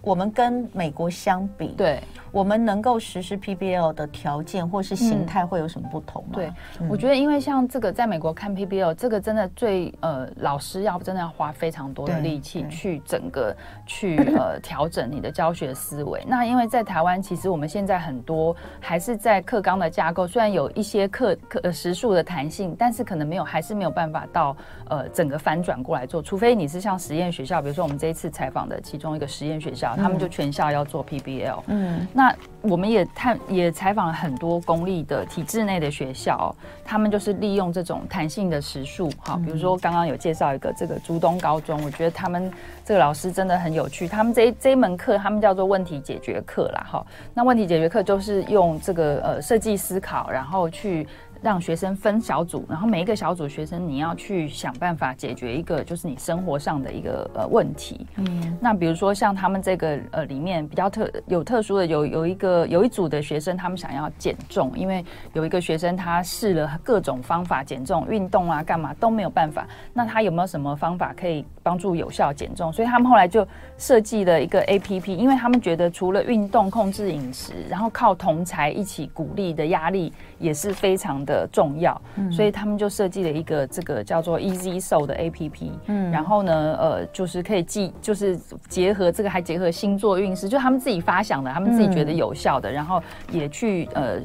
[0.02, 2.02] 我们跟美国相比，对。
[2.36, 6.32] 我们能够实施 PBL 的条件或是形态会有什么不同吗？
[6.34, 6.52] 对，
[6.86, 16.22] 我觉得因为像这个在美国看 PBL，这个真的最呃老师要真的要花非常多的力气去整个去呃 调整你的教学思维。
[16.26, 24.54] 那因为在台湾，其实我们现在很多还是在课纲的架构，虽然有一些课课时数的弹性，但是可能没有还是没有办法到
[24.90, 26.20] 呃整个翻转过来做。
[26.20, 31.62] 除非你是像实验学校，比如说我们这一次采访的其中一个实验学校，他们就全校要做 PBL。
[31.68, 36.52] 嗯，那那我们也探也采访了很多公立的体制内的学校，
[36.84, 42.52] 他们就是利用这种弹性的时数，哈，比如说刚刚有介绍一个这个竹东高中，我觉得他们
[42.84, 51.06] 这个老师真的很有趣，他们这一这一门课他们叫做问题解决课啦，哈，那问题解决课就是用这个呃设计思考，然后去。
[51.46, 58.04] 让学生分小组，然后每一个小组学生，你要去想办法解决一个就是你生活上的一个呃问题。
[58.16, 65.04] 嗯，那比如说像他们这个呃里面比较特有特殊的有有一个有一组的学生，他们想要减重，因为
[65.34, 69.68] 有一个学生他试了各种方法减重，运动啊干嘛都没有办法。
[69.92, 72.72] 那他有没有什么方法可以帮助有效减重？
[72.72, 73.46] 所以他们后来就
[73.78, 81.35] 设计了一个 APP，因为他们觉得除了运动、控制饮食，然后靠同才一起鼓励的压力也是非常的。
[81.36, 94.18] 的重要，所以他们就设计了一个这个叫做 Easy Soul 的 APP，嗯，然后呢，呃，就是可以记，就是结合这个，还结合星座运势，就他们自己发想的，他们自己觉得有效的，然后也去呃。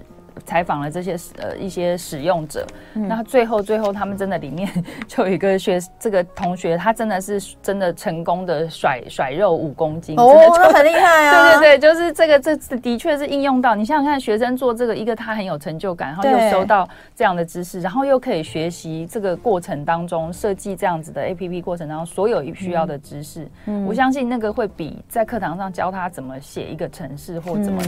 [0.46, 4.70] 采访了这些呃一些使用者，嗯、那最后最后他们真的里面
[5.08, 11.58] 就有一个学这个同学，他真的是真的成功的甩甩肉五公斤，哦，那很厉害啊！
[11.60, 27.82] 对对对，就是这个这的确是应用到你想想看，学生做这个一个他很有成就感，然后又收到这样的知识，然后又可以学习这个过程当中设计这样子的 APP 过程当中所有需要的知识，嗯，我相信那个会比在课堂上教他怎么写一个程式或怎么。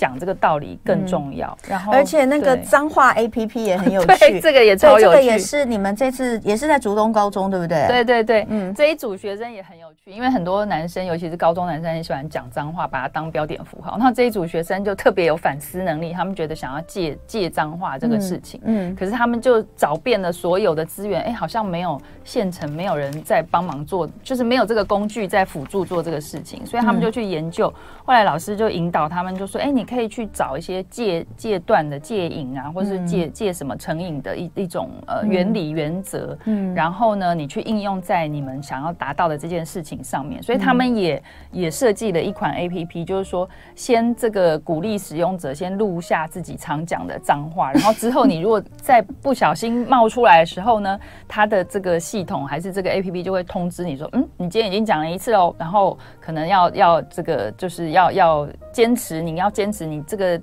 [0.00, 7.86] 讲这个道理更重要，嗯、然后而且那个脏话 A P P 也很有 趣，这个也超有趣，这个也是你们这次也是在竹东高中对不对？
[7.86, 9.89] 对对对，嗯，这一组学生也很有。
[10.06, 13.98] 因为很多男生，尤其是高中男生，很喜欢讲脏话，把它当标点符号。
[13.98, 27.68] 那这一组学生就特别有反思能力，他们觉得想要戒戒脏话这个事情，嗯，嗯，可是他们就找遍了所有的资源，哎、欸，好像没有现成，没有人在帮忙做，就是没有这个工具在辅助做这个事情，所以他们就去研究。
[27.68, 27.74] 嗯、
[28.06, 41.22] 后来老师就引导他们，就说，哎、欸，你可以去找一些戒戒断的戒瘾啊，或是戒戒什么成瘾的一一种呃原理原则，嗯，然后呢，你去应用在你们想要达到的这件事情上面，所以他们也、嗯、
[41.62, 60.40] 也设计了一款 APP，就是说，先这个鼓励使用者先录下自己常讲的脏话，然后之后你如果再不小心冒出来的时候呢，它的这个系统还是这个 APP 就会通知你说，嗯，你今天已经讲了一次哦，然后可能要要这个就是要要坚持，你要坚持你这个。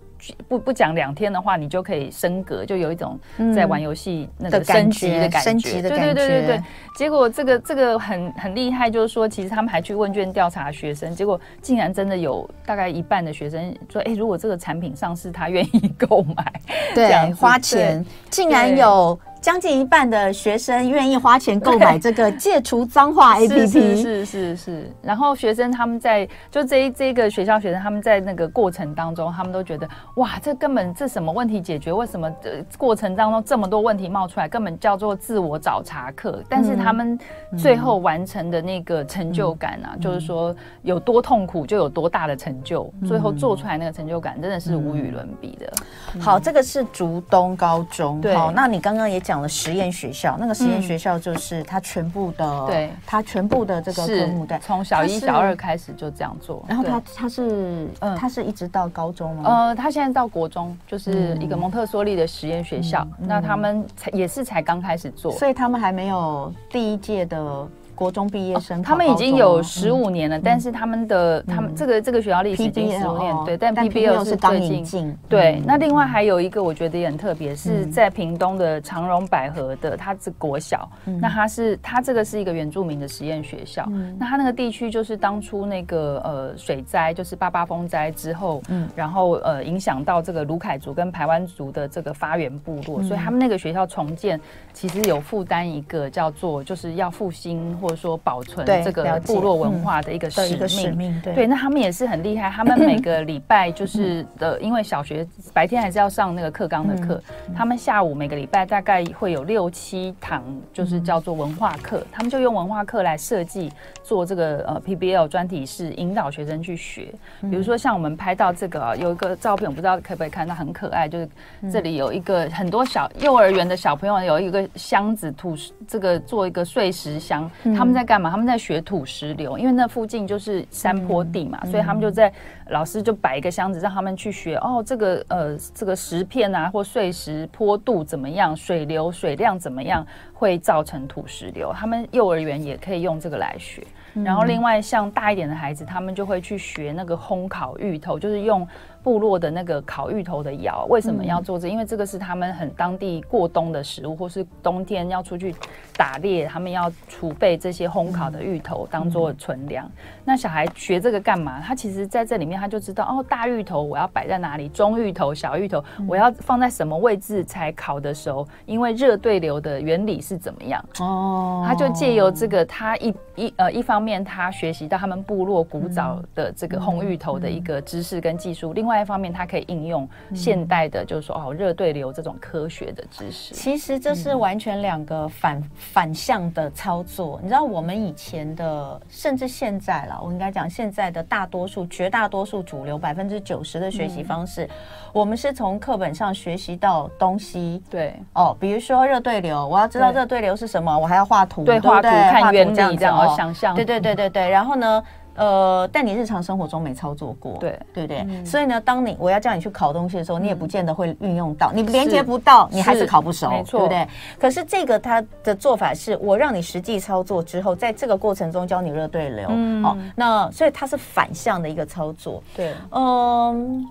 [0.47, 3.19] 不不讲两天的话，你就可以升格，就有一种
[3.55, 6.13] 在玩游戏那个升级的感觉，升级的感觉。
[6.13, 6.63] 对对对对对。
[6.95, 16.53] 结果这个这个很很厉害，就是说，其实他们还去问卷调查学生，结果竟然真的有大概一半的学生说，哎，如果这个产品上市，他愿意 购买，
[16.95, 19.19] 对，花钱，竟然有。
[19.47, 24.91] 将近一半的学生愿意花钱购买这个戒除脏话 APP， 是是是是是。
[25.01, 31.93] 然后学生他们在就这一这个学校学生他们在那个过程当中，他们都觉得哇，这根本这什么问题解决？
[31.93, 34.49] 为什么这过程当中这么多问题冒出来？
[34.49, 36.43] 根本叫做自我找茬课。
[36.49, 37.17] 但是他们
[37.57, 45.71] 最后完成的那个成就感啊，就是说有多痛苦就有多大的成就，最后做出来那个成就感真的是无与伦比的。
[46.19, 48.19] 好，这个是竹东高中。
[48.19, 49.36] 对，好，那你刚刚也讲。
[49.41, 56.63] 了实验学校，那个实验学校就是他全部的，对，他全部的这个科目，对，从小一、小二开始就这样做。
[56.67, 59.43] 然后他他是，嗯，他是一直到高中吗？
[59.45, 63.07] 呃，他现在到国中，就是一个蒙特梭利的实验学校。
[63.17, 67.67] 那他们才也是才刚开始做，所以他们还没有第一届的。
[67.97, 75.59] 国中毕业生，他们已经有十五年了，但是他们的他们这个这个学校历史已经十五年，对，但 PBL 是最近，对。
[75.65, 80.87] 那另外还有一个我觉得也很特别，是在屏东的长荣百合的，它是国小，
[81.19, 94.39] 那它是它这个是一个原住民的实验学校，那它那个地区就是当初那个呃水灾，就是八八风灾之后，嗯，然后呃影响到这个卢凯族跟排湾族的这个发源部落，所以他们那个学校重建
[94.71, 102.49] 其实有负担一个叫做就是要复兴或者说保存这个部落文化的一个使命，使命对，对，那他们也是很厉害。
[102.49, 107.21] 他们每个礼拜就是的，因为小学白天还是要上那个课纲的课，
[107.55, 112.05] 他们下午每个礼拜大概会有六七堂，就是叫做文化课。
[112.11, 113.71] 他们就用文化课来设计
[114.03, 117.07] 做这个呃 PBL 专题式，引导学生去学。
[117.41, 121.07] 比如说像我们拍到这个啊有一个照片，我不知道可不可以看到，很可爱。
[121.07, 121.29] 就是
[121.71, 125.55] 这里有一个很多小幼儿园的小朋友有一个箱子土，
[125.87, 127.49] 这个做一个碎石箱。
[127.77, 128.29] 他们在干嘛？
[128.29, 132.31] 他们在学土石流，因为那附近就是山坡地嘛，嗯、所以他们就在
[132.69, 141.73] 老师就摆一个箱子，让他们去学哦，这个呃这个石片啊或碎石坡度怎么样，水流水量怎么样会造成土石流。
[141.73, 143.83] 他们幼儿园也可以用这个来学。
[144.23, 148.67] 然后另外像大一点的孩子，他们就会去学那个烘烤芋头，就是用。
[149.03, 151.69] 部落的那个烤芋头的窑，为什么要做这？
[151.69, 155.55] 因为这个是他们很当地过冬的食物，或是冬天要出去
[155.95, 159.89] 打猎，他们要储备这些烘烤的芋头当做存粮。
[160.25, 161.61] 那小孩学这个干嘛？
[161.61, 168.45] 他其实在这里面他就知道哦，大芋头我要摆在哪里，中芋头、小芋头我要放在什么位置才烤的熟？
[168.65, 170.83] 因为热对流的原理是怎么样？
[170.99, 178.97] 哦，他就借由这个，他一一呃一方面他学习到他们部落古早的这个烘芋头的一个知识跟技术，另外。
[178.97, 183.53] 一方面，他可以应用现代的，就是说哦，热对流这种科学的知识。
[183.53, 187.39] 其实这是完全两个反反向的操作。
[187.43, 194.69] 你知道，我们以前的，甚至现在了，我应该讲现在的大多数、绝大多数主流百分之九十的学习方式，
[195.11, 197.81] 我们是从课本上学习到东西。
[197.89, 203.75] 对哦，比如说热对流，我要知道热对流是什么，我还要画图，对，画图看原理这样哦，想象。
[203.75, 205.03] 对对对对对，然后呢？
[205.37, 207.79] 呃，但你日常生活中没操作过，对。
[207.93, 208.25] 对不对？
[208.29, 214.07] 嗯、所以呢，当你我要叫你去考东西的时候，嗯、你也不见得会运用到，你连接不到，你还是考不熟，没错，对不对？
[214.39, 223.85] 可是这个它的做法是我让你实际操作之后，在这个过程中教你热对流，嗯、哦，那所以它是反向的一个操作，对，嗯。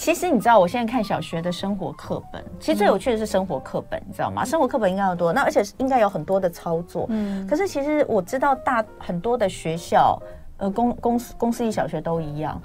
[0.00, 4.42] 其实你知道，我现在看小学的生活课本，其实最有趣的是生活课本，你知道吗？
[4.42, 7.04] 生活课本应该要多，那而且应该有很多的操作。
[7.10, 10.18] 嗯，可是其实我知道大很多的学校，
[10.56, 12.58] 呃，公公司公司立小学都一样。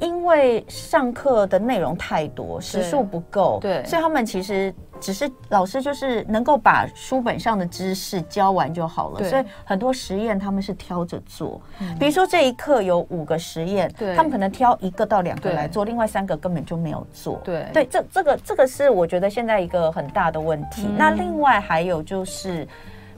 [0.00, 9.24] 因为上课的内容太多，时数不够，对，所以他们其实只是老师就是能够把书本上的知识教完就好了。
[9.28, 11.60] 所以很多实验他们是挑着做，
[11.98, 17.40] 比如说这一课有五个实验，他们可能挑一个到两个来做，另外三个根本就没有做。
[17.44, 20.86] 对对，这这个这个是我觉得现在一个很大的问题。
[20.96, 22.66] 那另外还有就是。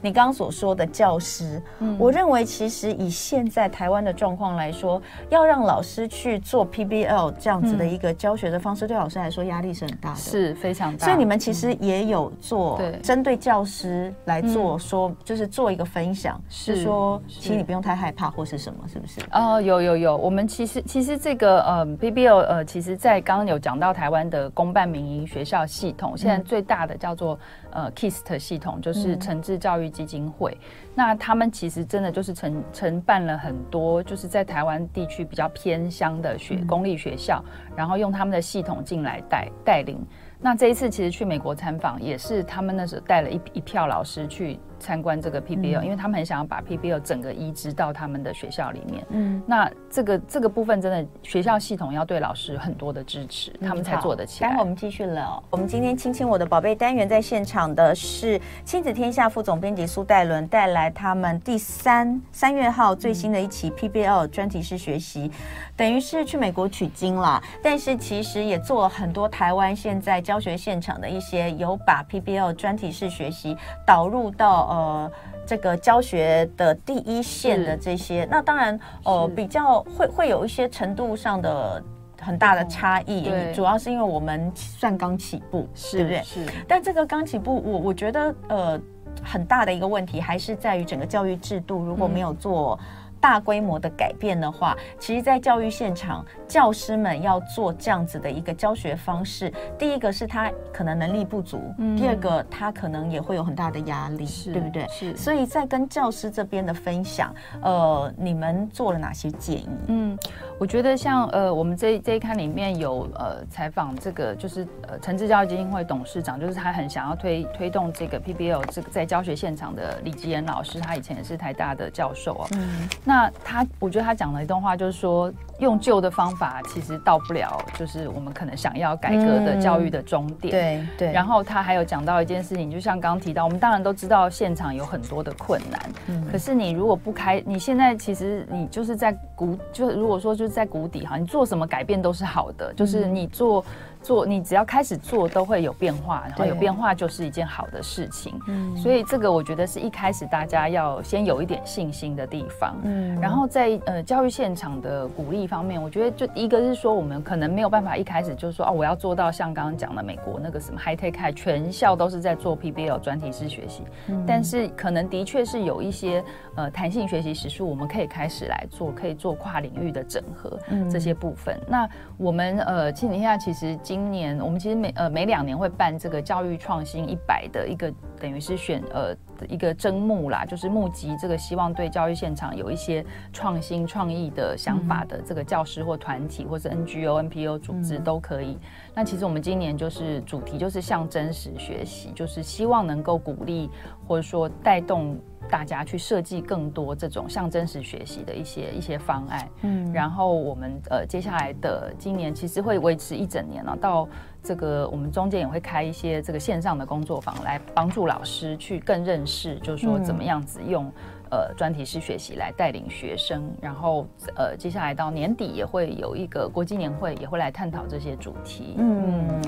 [0.01, 11.05] 你刚刚所说的教师，嗯，我认为其实以现在台湾的状况来说，要让老师去做 PBL 这样子的一个教学的方式，对老师来说压力是很大的，是非常大。
[11.05, 19.21] 所以你们其实也有做针对教师来做，说就是做一个分享，是说，请你不用太害怕或是什么，是不是？
[19.31, 27.37] 哦，有有有，我们其实其实这个呃 PBL 呃，其实在刚刚有讲到台湾的公办民营学校系统，现在最大的叫做
[27.71, 30.57] 呃 KIST 系统，就是诚志教育基金会，
[30.93, 37.43] 那他们其实真的就是承承办了很多，就是在台湾地区比较偏乡的学公立学校，
[37.75, 40.05] 然后用他们的系统进来带带领。
[40.41, 44.59] 那这一次其实去美国参访，也是他们那时候带了一一票老师去。
[44.81, 49.05] 参观这个 PBL，嗯，因为他们很想要把 PBL 整个移植到他们的学校里面。
[49.09, 54.49] 嗯，那这个这个部分真的学校系统要对老师很多的支持，嗯，他们才做得起来。
[54.49, 55.43] 待会我们继续聊。
[55.51, 65.31] 我们今天亲亲我的宝贝单元在现场的是亲子天下副总编辑苏戴伦，带来他们第三三月号最新的一期 PBL 专题式学习，嗯，
[65.77, 74.65] 等于是去美国取经了，但是其实也做了很多台湾现在教学现场的一些有把 PBL 专题式学习导入到。
[74.69, 75.11] 呃，
[75.45, 81.83] 这个教学的第一线的这些，那当然，呃，比较会会有一些程度上的
[82.21, 86.23] 很大的差异，对，主要是因为我们算刚起步，是对不对？
[86.23, 86.45] 是。
[86.65, 88.79] 但这个刚起步，我我觉得，呃，
[89.21, 92.79] 很大的一个问题还是在于整个教育制度如果没有做。
[92.81, 104.87] 嗯大规模的改变的话，其实，在教育现场，教师们要做这样子的一个教学方式，第一个是他可能能力不足，嗯、第二个他可能也会有很大的压力，对不对？
[104.89, 105.15] 是。
[105.15, 109.69] 所以在跟教师这边的分享，呃，你们做了哪些建议？
[109.87, 110.17] 嗯，
[110.59, 122.47] 我觉得像呃，我们这这一刊里面有呃采访这个就是呃诚志教育基金会董事长，就是他很想要推推动这个 PBL 这个在教学现场的李吉言老师，他以前也是台大的教授哦。
[122.53, 122.89] 嗯。
[123.11, 130.49] 那他，我觉得他讲了一段话，就是说，用旧的方法其实到不了，就是我们可能想要改革的教育的终点。
[130.49, 131.11] 对对。
[131.11, 143.65] 然后他还有讲到一件事情，就像刚刚提到，我们当然都知道现场有很多的困难，嗯，可是你如果不开，你现在其实你就是在谷，就是如果说就是在谷底哈，你做什么改变都是好的，就是你做。
[144.01, 148.39] 做你只要开始做都会有变化，然后有变化就是一件好的事情。
[148.47, 152.75] 嗯，所以这个我觉得是一开始大家要先有一点信心的地方。
[152.83, 163.83] 嗯，然后在呃教育现场的鼓励方面，我觉得就一个是说我们可能没有办法一开始就是说哦，我要做到像刚刚讲的美国那个什么 High Tech High 全校都是在做 PBL 专题式学习。
[164.07, 166.23] 嗯，但是可能的确是有一些
[166.55, 170.57] 呃弹性学习时数，我们可以开始来做，可以做跨领域的整合
[170.89, 171.55] 这些部分。
[171.61, 173.77] 嗯，那我们呃亲子天下其实。
[173.91, 179.13] 今年我们其实每呃每两年会办这个教育创新一百的一个等于是选呃
[179.49, 188.57] 一个征募啦，就是募集这个希望对教育现场有一些创新创意的想法的这个教师或团体或是 NGO NPO 组织都可以。
[188.95, 193.69] 那其实我们今年就是主题就是向真实学习，就是希望能够鼓励
[194.07, 195.19] 或者说带动。
[195.51, 204.07] 大家去设计更多这种像真实学习的一些一些方案，嗯，然后我们呃接下来的今年其实会维持一整年了，到
[204.41, 210.89] 这个我们中间也会开一些这个线上的工作坊，来帮助老师去更认识，就是说怎么样子用。
[211.31, 214.05] 呃，专题式学习来带领学生，然后
[214.35, 218.75] 呃，接下来到年底也会有一个国际年会，也会来探讨这些主题。
[218.77, 219.41] 嗯，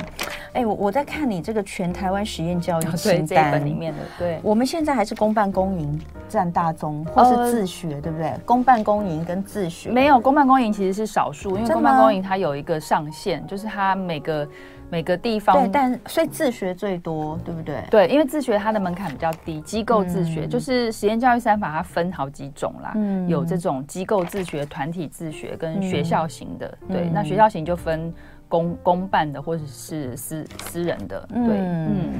[0.54, 8.32] 哎、欸，我我在看你这个全台湾实验教育清单这一本里面的，对，我们现在还是公办公营占大宗，或是自学，呃、对不对？
[8.46, 14.48] 公办公营跟自学没有，公办公营其实是少数，因为公办公营它有一个上限，就是它每个。
[14.94, 17.84] 每个地方对，但所以自学最多，对不对？
[17.90, 28.14] 对，因为自学它的门槛比较低，机构自学、嗯、就是实验教育三法，它分好几种啦，嗯，有这种机构自学、团体自学跟学校型的，嗯、对，那学校型就分
[28.48, 32.14] 公公办的或者是私私人的，对，嗯，嗯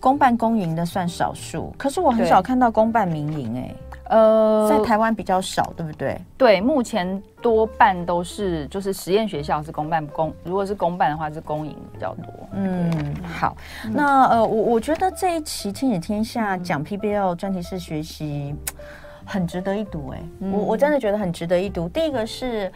[0.00, 3.72] 公办公营的算少数，可是我很少看到公办民营，哎。
[4.08, 6.20] 呃，在台湾比较少，对不对？
[6.36, 12.26] 对，目前多半都是就是实验学校是公办公，如果是公办的话是公营比较多。
[12.52, 18.54] 嗯，好，嗯、那呃，我我觉得这一期亲子天下讲 PBL 专题式学习
[19.24, 21.88] 很值得一读，哎，我我真的觉得很值得一读。
[21.88, 22.72] 第一个是。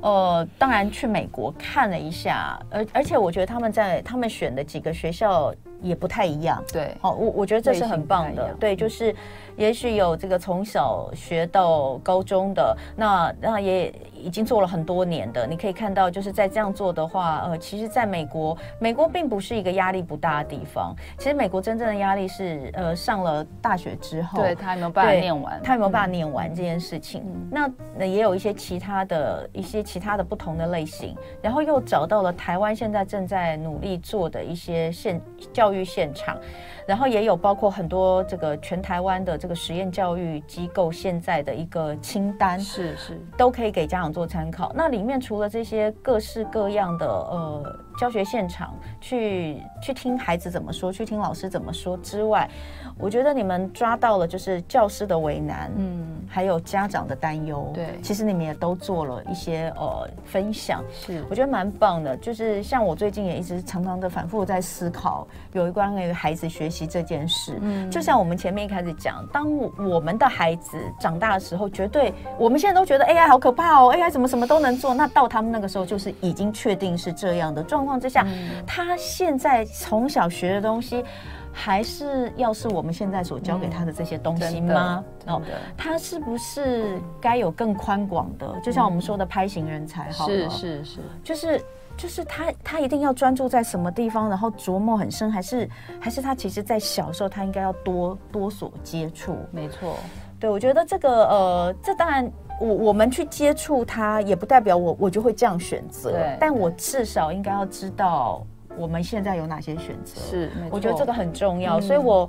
[0.00, 5.50] 呃，当然去美国看了一下，而而且我觉得他们在他们选的几个学校
[5.84, 6.60] 也不太一样。
[6.72, 8.52] 对，好，我我觉得这是很棒的。
[8.58, 9.14] 对，就是
[9.56, 13.94] 也许有这个从小学到高中的，那那也。
[14.24, 20.96] 已经做了很多年的，你可以看到，就是在这样做的话，呃，其实在美国，美国并不是一个压力不大的地方。
[21.18, 27.22] 其实美国真正的压力是，呃，上了大学之后，对他有没有办法念完，他有没有办法念完这件事情。
[27.26, 35.20] 嗯、那那也有一些其他的一些其他的不同的类型，然后又找到了台湾现在正在努力做的一些现
[35.52, 36.38] 教育现场。
[36.86, 44.70] 然后也有包括很多这个全台湾的这个实验教育机构现在的一个清单，是是都可以给家长做参考。
[44.74, 52.48] 那里面除了这些各式各样的呃教学现场，去去听孩子怎么说，去听老师怎么说之外，
[52.96, 57.70] 我觉得你们抓到了就是教师的为难，嗯，还有家长的担忧。
[57.74, 62.16] 对，其实你们也都做了一些呃分享，是我觉得蛮棒的。
[62.18, 66.84] 就是像我最近也一直常常的反复在思考，有一关于孩子学习。
[66.94, 69.48] 这件事，嗯，就像我们前面一开始讲，当
[69.88, 74.92] 我们的孩子长大的时候，绝对我们现在都觉得 AI 好可怕哦，AI 怎么什么都能做？
[74.92, 81.04] 那到他们那个时候，就是已经确定是这样的状况之下，嗯，他现在从小学的东西，
[81.52, 85.04] 还是要是我们现在所教给他的这些东西吗？
[85.26, 85.40] 哦，
[85.76, 88.54] 他是不是该有更宽广的？
[88.62, 91.60] 就像我们说的 “Pi 型人才”好，是是是，就是。
[91.96, 95.70] 就是他，他一定要专注在什么地方，然后琢磨很深，还是
[96.00, 99.38] 还是他其实，在小时候他应该要多多所接触。
[99.52, 99.96] 没错，
[100.40, 102.28] 对，我觉得这个呃，这当然
[102.60, 106.12] 我我们去接触他，也不代表我我就会这样选择。
[106.12, 108.44] 对，但我至少应该要知道
[108.76, 110.20] 我们现在有哪些选择。
[110.20, 112.28] 是，我觉得这个很重要，嗯、所以我。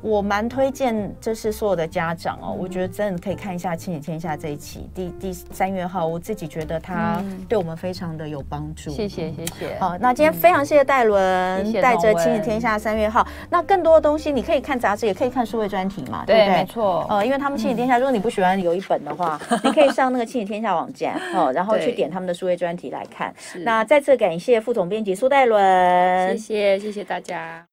[0.00, 8.90] 我蛮推荐，就是所有的家长哦，嗯、我觉得真的可以看一下《亲子天下》这一期，第第三月号，我自己觉得它对我们非常的有帮助。
[8.90, 9.76] 谢谢谢谢。
[9.78, 13.26] 好，那今天非常谢谢戴伦，带着《亲子天下》三月号。
[13.50, 16.60] 那更多的东西，你可以看杂志，也可以看数位专题嘛，对，对不对？
[16.60, 17.06] 没错。
[17.08, 23.34] 呃，因为他们《亲子天下》，如果你不喜欢有一本的话， 你可以上那个《亲子天下》网站哦，然后去点他们的数位专题来看。
[23.64, 27.67] 那再次感谢副总编辑苏戴伦，谢谢谢谢大家。